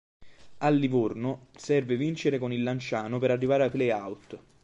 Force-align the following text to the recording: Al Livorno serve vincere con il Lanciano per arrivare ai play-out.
Al 0.61 0.77
Livorno 0.77 1.49
serve 1.55 1.95
vincere 1.95 2.39
con 2.39 2.51
il 2.51 2.63
Lanciano 2.63 3.19
per 3.19 3.29
arrivare 3.29 3.65
ai 3.65 3.69
play-out. 3.69 4.39